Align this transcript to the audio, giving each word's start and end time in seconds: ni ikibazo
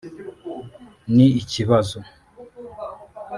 ni 1.15 1.25
ikibazo 1.41 1.97